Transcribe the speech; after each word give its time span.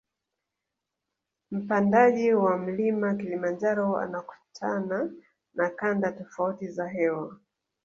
Mpandaji 1.51 2.33
wa 2.33 2.57
mlima 2.57 3.15
kilimanjaro 3.15 3.97
anakutana 3.97 5.09
na 5.53 5.69
kanda 5.69 6.11
tofauti 6.11 6.67
za 6.67 6.87
hewa 6.87 7.37